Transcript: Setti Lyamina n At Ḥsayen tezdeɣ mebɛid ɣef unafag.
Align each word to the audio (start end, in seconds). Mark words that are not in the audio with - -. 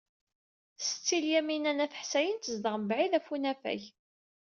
Setti 0.85 1.17
Lyamina 1.23 1.71
n 1.77 1.83
At 1.85 1.97
Ḥsayen 2.01 2.37
tezdeɣ 2.39 2.75
mebɛid 2.77 3.13
ɣef 3.15 3.27
unafag. 3.35 3.81